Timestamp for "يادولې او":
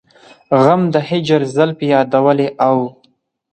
1.93-2.77